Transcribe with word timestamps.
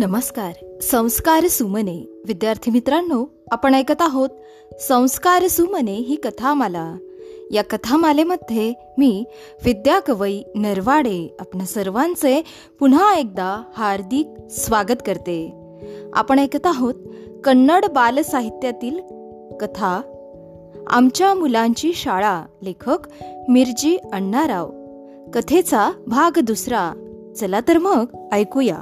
नमस्कार. 0.00 0.78
संस्कार 0.82 1.46
सुमने. 1.46 2.22
विद्यार्थी 2.26 2.70
मित्रांनो 2.70 3.26
आपण 3.50 3.74
ऐकत 3.74 3.94
आहोत 4.00 4.28
संस्कार 4.80 5.46
सुमने 5.46 5.94
ही 5.94 6.16
कथामाला. 6.16 6.96
या 7.50 7.64
कथामालेमध्ये 7.64 8.72
मी 8.98 9.24
विद्या 9.64 10.00
कवई 10.00 10.42
नरवाडे 10.54 11.36
आपण 11.40 11.64
सर्वांचे 11.64 12.42
पुन्हा 12.78 13.14
एकदा 13.14 13.62
हार्दिक 13.76 14.26
स्वागत 14.50 15.02
करते. 15.06 15.52
आपण 16.12 16.38
ऐकत 16.38 16.66
आहोत 16.66 16.94
कन्नड 17.44 17.84
बाल 17.86 18.22
साहित्यातील 18.22 18.98
कथा. 19.60 20.00
आमच्या 20.86 21.34
मुलांची 21.34 21.92
शाळा 21.94 22.44
लेखक 22.62 22.98
मिरजी 23.48 23.96
अण्णाराव. 24.12 24.70
कथेचा 25.34 25.90
भाग 26.06 26.38
दुसरा. 26.38 26.92
चला 27.36 27.60
तर 27.68 27.78
मग 27.78 28.04
ऐकूया. 28.32 28.78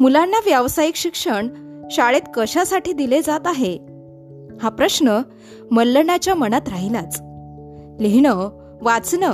मुलांना 0.00 0.36
व्यावसायिक 0.46 0.96
शिक्षण 0.96 1.48
शाळेत 1.90 2.20
कशासाठी 2.34 2.92
दिले 2.92 3.22
जात 3.22 3.40
आहे? 3.44 3.78
हा 4.62 4.68
प्रश्न 4.68 5.22
मल्लणाच्या 5.70 6.34
मनात 6.34 6.60
राहिलाच. 6.68 7.22
लिहिणं 8.00 8.48
वाचणं 8.82 9.32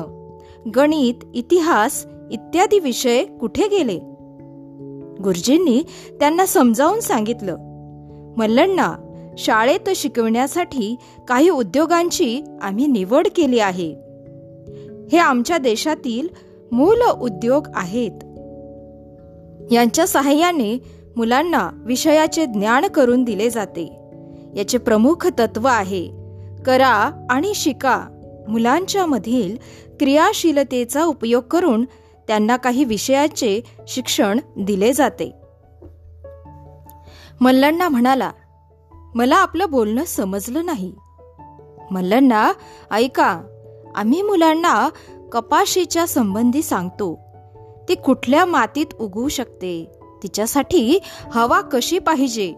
गणित 0.77 1.15
इतिहास 1.35 2.07
इत्यादी 2.31 2.79
विषय 2.79 3.25
कुठे 3.25 3.69
गेले? 3.69 3.99
गुरुजींनी 5.23 5.83
त्यांना 6.21 6.47
समजावून 6.47 7.01
सांगितलं 7.01 7.57
मल्लण्णा 8.37 8.95
शाळेत 9.39 9.91
शिकवण्यासाठी 9.97 10.97
काही 11.29 11.51
उद्योगांची 11.51 12.43
आम्ही 12.63 12.87
निवड 12.87 13.29
केली 13.37 13.59
आहे. 13.59 13.95
हे 15.13 15.19
आमच्या 15.19 15.59
देशातील 15.59 16.29
मूल 16.73 17.01
उद्योग 17.21 17.67
आहेत. 17.75 18.13
यांच्या 19.71 20.07
सहाय्याने 20.07 20.79
मुलांना 21.17 21.71
विषयाचे 21.75 22.47
ज्ञान 22.47 22.87
करून 22.87 23.25
दिले 23.25 23.51
जाते. 23.51 24.01
याचे 24.57 24.79
प्रमुख 24.79 25.27
तत्व 25.27 25.67
आहे 25.67 26.11
करा 26.67 27.27
आणि 27.31 27.55
शिका. 27.55 28.07
मुलांच्या 28.49 29.07
मधील 29.07 29.57
क्रियाशीलतेचा 30.01 31.05
उपयोग 31.05 31.43
करून 31.43 31.85
त्यांना 32.29 32.57
काही 32.57 32.85
विषयाचे 32.85 33.61
शिक्षण 33.89 34.41
दिले 34.57 34.93
जाते. 34.93 35.33
मल्लण्णा 37.41 37.89
म्हणाला 37.89 38.31
मला 39.15 39.37
आपलं 39.37 39.71
बोलणं 39.71 40.05
समजलं 40.05 40.67
नाही. 40.67 40.95
मल्लण्णा 41.91 42.53
ऐका 42.91 43.43
आम्ही 43.95 44.23
मुलांना 44.23 44.89
कपाशीच्या 45.33 46.07
संबंधी 46.07 46.63
सांगतो. 46.63 47.30
ती 47.91 47.95
कुठल्या 47.95 48.45
मातीत 48.45 48.87
उगवू 49.01 49.29
शकते? 49.29 49.91
तिच्यासाठी 50.23 50.99
हवा 51.33 51.61
कशी 51.61 51.99
पाहिजे? 51.99 52.53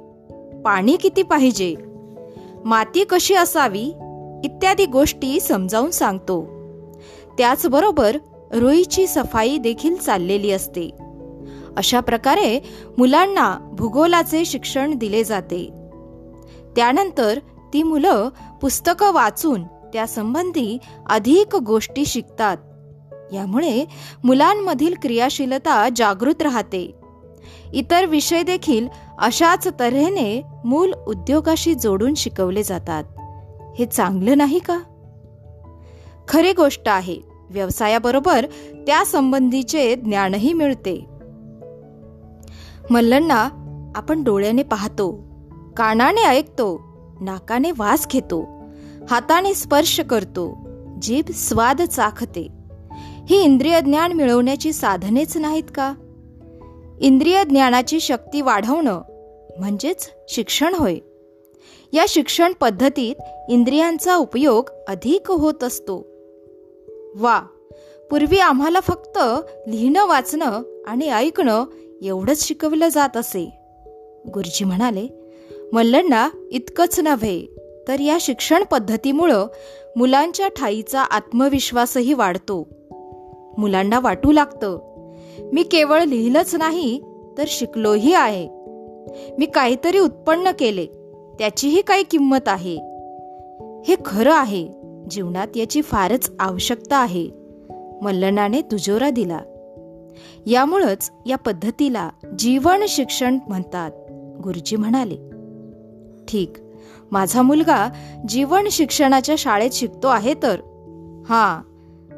पाणी 0.65 0.97
किती 0.97 1.23
पाहिजे? 1.23 1.75
माती 2.65 3.05
कशी 3.05 3.35
असावी? 3.35 3.85
इत्यादी 4.45 4.87
गोष्टी 4.87 5.41
समजावून 5.41 5.91
सांगतो. 5.91 6.49
त्याचबरोबर 7.39 8.19
रुईची 8.53 9.07
सफाई 9.07 9.57
देखील 9.57 9.97
चाललेली 9.97 10.51
असते. 10.51 10.91
अशा 11.77 12.01
प्रकारे 12.01 12.61
मुलांना 12.99 13.59
भूगोलाचे 13.73 14.45
शिक्षण 14.45 14.95
दिले 14.95 15.25
जाते. 15.25 15.71
त्यानंतर 16.77 17.39
ती 17.73 17.83
मुलं 17.83 18.29
पुस्तकं 18.61 19.13
वाचून 19.13 19.63
त्यासंबंधी 19.63 20.79
अधिक 21.07 21.57
गोष्टी 21.57 22.07
शिकतात. 22.07 22.57
यामुळे 23.33 23.85
मुलांमधील 24.25 24.95
क्रियाशीलता 25.03 25.89
जागृत 25.97 26.43
राहते. 26.43 26.95
इतर 27.73 28.07
विषय 28.07 28.43
देखील 28.43 28.89
अशाच 29.19 29.69
तऱ्हेने 29.81 30.43
मूल 30.65 30.93
उद्योगाशी 30.93 31.75
जोडून 31.75 32.15
शिकवले 32.15 32.63
जातात. 32.63 33.05
हे 33.79 33.87
चांगलं 33.87 34.39
नाही 34.39 34.59
का? 34.59 34.79
खरी 36.29 36.53
गोष्ट 36.53 36.89
आहे 36.89 37.17
व्यवसायाबरोबर 37.51 38.47
त्या 38.87 39.05
संबंधीचे 39.05 39.95
ज्ञानही 39.95 40.53
मिळते. 40.53 41.07
मल्लंना 42.91 43.49
आपण 43.95 44.23
डोळ्याने 44.25 44.63
पाहतो 44.63 45.13
कानाने 45.77 46.25
ऐकतो 46.25 46.81
नाकाने 47.21 47.71
वास 47.79 48.07
घेतो 48.13 48.63
हाताने 49.11 49.55
स्पर्श 49.55 50.01
करतो 50.01 50.59
जीभ 51.03 51.31
स्वाद 51.35 51.83
चाखते. 51.83 52.62
ही 53.29 53.43
इंद्रिय 53.43 53.81
ज्ञान 53.81 54.13
मिळवण्याची 54.13 54.73
साधनेच 54.73 55.37
नाहीत 55.37 55.65
का? 55.75 55.95
इंद्रिय 57.01 57.45
ज्ञानाची 57.45 58.01
शक्ती 58.01 58.41
वाढवणं 58.41 59.03
म्हणजेच 59.59 60.11
शिक्षण 60.29 60.75
होय. 60.75 60.97
या 61.93 62.05
शिक्षण 62.09 62.53
पद्धतीत 62.61 63.15
इंद्रियांचा 63.49 64.17
उपयोग 64.17 64.71
अधिक 64.89 65.31
होत 65.31 65.65
असतो. 65.65 66.07
वा! 67.15 67.41
पूर्वी 68.11 68.39
आम्हाला 68.39 68.81
फक्त 68.81 69.19
लिहिणं 69.69 70.07
वाचणं 70.07 70.63
आणि 70.87 71.09
ऐकणं 71.09 71.65
एवढंच 72.03 72.49
शिकवलं 72.49 72.89
जात 72.89 73.17
असे. 73.17 73.59
गुरुजी 74.35 74.65
म्हणाले 74.65 75.09
मल्लंना 75.73 76.29
इतकंच 76.51 77.01
नव्हे 77.01 77.47
तर 77.89 78.01
या 78.01 78.19
शिक्षण 78.21 78.65
पद्धतीमुळं 78.65 79.47
मुलांच्या 79.97 80.49
ठाईचा 80.49 81.03
आत्मविश्वासही 81.03 82.13
वाढतो. 82.13 82.82
मुलांना 83.59 84.01
वाटू 84.01 84.33
लागतं. 84.33 84.79
मी 85.53 85.63
केवळ 85.63 86.03
लिहिलंच 86.03 86.55
नाही 86.55 87.03
तर 87.39 87.45
शिकलोही 87.47 88.15
आहे. 88.15 88.49
मी 89.39 89.47
काहीतरी 89.47 89.99
उत्पन्न 89.99 90.51
केले 90.59 90.87
त्याचीही 91.39 91.83
काही 91.83 92.03
किंमत 92.03 92.49
आहे. 92.49 92.77
हे 93.89 93.95
खरं 94.07 94.33
आहे 94.33 94.69
जीवनात 95.11 95.57
याची 95.57 95.83
फारच 95.83 96.31
आवश्यकता 96.41 96.97
आहे. 96.97 97.31
मल्लनाने 98.03 98.63
तुजोरा 98.63 99.11
दिला. 99.11 99.39
यामुळंच 100.47 101.11
या 101.27 101.37
पद्धतीला 101.37 102.11
जीवन 102.39 102.85
शिक्षण 102.89 103.39
म्हणतात 103.49 103.91
गुरुजी 104.43 104.77
म्हणाले. 104.77 105.17
ठीक 106.29 106.53
माझा 107.11 107.43
मुलगा 107.43 107.89
जीवन 108.29 108.69
शिक्षणाच्या 108.71 109.35
शाळेत 109.39 109.71
शिकतो 109.71 110.09
आहे 110.09 110.35
तर. 110.35 110.61
हां 111.29 111.72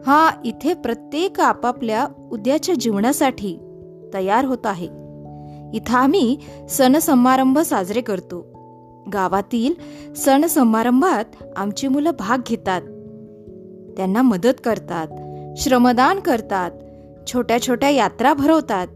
हा 0.06 0.30
इथे 0.44 0.74
प्रत्येक 0.74 1.40
आपापल्या 1.40 2.06
उद्याच्या 2.32 2.74
जीवनासाठी 2.74 3.58
तयार 4.14 4.44
होत 4.44 4.58
आहे. 4.64 4.86
इथं 5.74 5.94
आम्ही 5.94 6.38
सण 6.68 6.98
समारंभ 6.98 7.58
साजरे 7.58 8.00
करतो. 8.00 8.46
गावातील 9.12 9.74
सण 10.14 10.46
समारंभात 10.46 11.24
आमची 11.56 11.88
मुलं 11.88 12.10
भाग 12.18 12.38
घेतात. 12.46 12.80
त्यांना 13.96 14.22
मदत 14.22 14.60
करतात 14.64 15.06
श्रमदान 15.58 16.20
करतात 16.20 16.70
छोट्या 17.26 17.62
छोट्या 17.62 17.90
यात्रा 17.90 18.34
भरवतात 18.34 18.86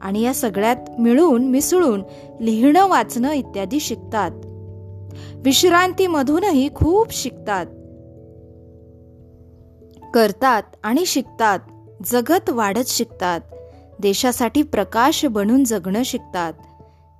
आणि 0.00 0.22
या 0.22 0.34
सगळ्यात 0.34 0.76
मिळून 0.98 1.44
मिसळून 1.44 2.02
लिहिणं 2.40 2.88
वाचणं 2.88 3.32
इत्यादी 3.32 3.80
शिकतात. 3.80 4.30
विश्रांतीमधूनही 5.36 6.68
खूप 6.74 7.12
शिकतात. 7.12 7.66
करतात 10.16 10.62
आणि 10.82 11.06
शिकतात 11.06 11.58
जगत 12.06 12.50
वाढत 12.50 12.88
शिकतात. 12.88 13.40
देशासाठी 14.00 14.62
प्रकाश 14.62 15.24
बनून 15.24 15.64
जगणं 15.64 16.02
शिकतात. 16.02 16.52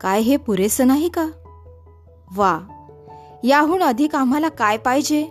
काय 0.01 0.21
हे 0.21 0.37
पुरेसं 0.37 0.87
नाही 0.87 1.09
का? 1.09 1.27
वा! 2.37 2.61
याहून 3.45 3.83
अधिक 3.83 4.17
आम्हाला 4.17 4.49
काय 4.49 4.77
पाहिजे? 4.77 5.27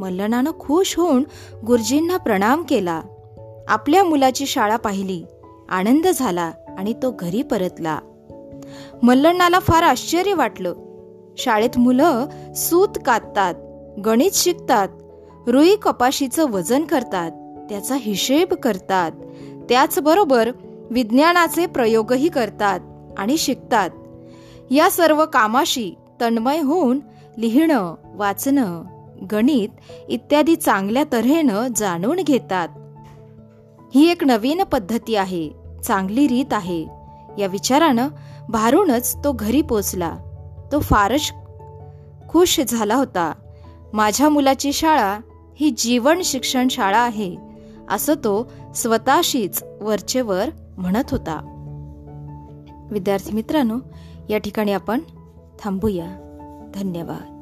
मल्लनानं 0.00 0.50
खुश 0.60 0.96
होऊन 0.96 1.24
गुरुजींना 1.66 2.16
प्रणाम 2.16 2.62
केला. 2.62 3.02
आपल्या 3.68 4.04
मुलाची 4.04 4.46
शाळा 4.46 4.76
पाहिली 4.76 5.24
आनंद 5.68 6.06
झाला 6.08 6.52
आणि 6.78 6.92
तो 6.92 7.16
घरी 7.18 7.42
परतला. 7.42 7.98
मल्लण्णाला 9.02 9.58
फार 9.58 9.82
आश्चर्य 9.82 10.34
वाटलं. 10.34 10.74
शाळेत 11.38 11.78
मुलं 11.78 12.26
सूत 12.56 12.98
काततात 13.06 13.54
गणित 14.00 14.30
शिकतात 14.34 14.88
रुई 15.48 15.76
कपाशीचं 15.76 16.50
वजन 16.50 16.84
करतात 16.84 17.30
त्याचा 17.68 17.94
हिशेब 17.98 18.54
करतात. 18.54 19.10
त्याचबरोबर 19.68 20.50
विज्ञानाचे 20.90 21.66
प्रयोगही 21.66 22.28
करतात 22.28 22.80
आणि 23.18 23.38
शिकतात. 23.38 23.90
या 24.70 24.90
सर्व 24.90 25.24
कामाशी 25.24 25.94
तन्मय 26.20 26.60
होऊन 26.60 27.00
लिहिणं 27.38 27.94
वाचणं 28.04 28.82
गणित 29.32 29.68
इत्यादी 30.08 30.56
चांगल्या 30.56 31.04
तऱ्हेनं 31.12 31.66
जाणून 31.76 32.16
घेतात. 32.16 32.68
ही 33.94 34.10
एक 34.10 34.24
नवीन 34.24 34.62
पद्धती 34.62 35.14
आहे 35.14 35.50
चांगली 35.84 36.28
रीत 36.28 36.52
आहे. 36.52 36.82
या 37.38 37.46
विचारानं 37.46 38.08
भारूनच 38.48 39.16
तो 39.24 39.32
घरी 39.32 39.62
पोचला. 39.62 40.16
तो 40.72 40.78
फारच 40.78 41.32
खुश 42.28 42.60
झाला 42.68 42.94
होता. 42.94 43.32
माझ्या 43.92 44.28
मुलाची 44.28 44.72
शाळा 44.72 45.18
ही 45.60 45.70
जीवन 45.70 46.20
शिक्षण 46.24 46.68
शाळा 46.68 46.98
आहे 46.98 47.36
असं 47.90 48.14
तो 48.14 48.52
स्वतःशीच 48.74 49.64
वरचेवर 49.80 50.50
म्हणत 50.78 51.04
होता. 51.10 51.54
विद्यार्थी 52.90 53.32
मित्रांनो 53.32 53.78
या 54.30 54.38
ठिकाणी 54.38 54.72
आपण 54.72 55.00
थांबूया. 55.60 56.06
धन्यवाद. 56.74 57.37